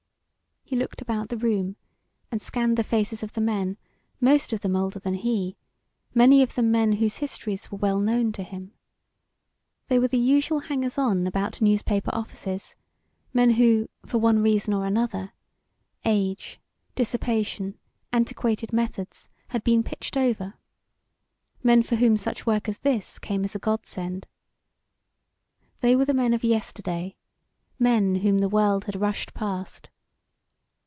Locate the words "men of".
26.13-26.45